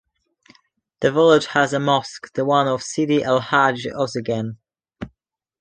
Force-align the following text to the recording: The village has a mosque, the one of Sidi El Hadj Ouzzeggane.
The 1.01 1.11
village 1.11 1.45
has 1.45 1.73
a 1.73 1.79
mosque, 1.79 2.33
the 2.33 2.43
one 2.43 2.67
of 2.67 2.81
Sidi 2.81 3.21
El 3.23 3.39
Hadj 3.39 3.85
Ouzzeggane. 3.85 4.57